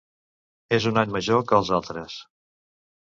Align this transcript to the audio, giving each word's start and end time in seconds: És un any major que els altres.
És 0.77 0.87
un 0.91 0.97
any 1.01 1.13
major 1.15 1.43
que 1.51 1.57
els 1.59 1.71
altres. 1.77 2.17